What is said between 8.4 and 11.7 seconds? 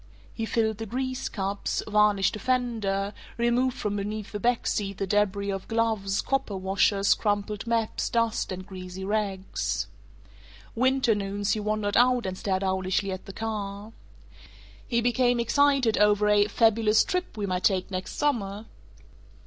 and greasy rags. Winter noons he